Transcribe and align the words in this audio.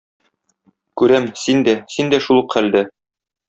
Күрәм, 1.03 1.29
син 1.43 1.63
дә, 1.69 1.77
син 1.97 2.13
дә 2.15 2.23
шул 2.29 2.43
ук 2.43 2.57
хәлдә 2.59 2.87